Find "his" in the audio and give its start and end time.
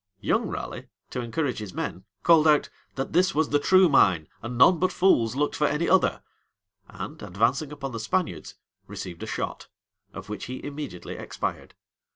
1.59-1.75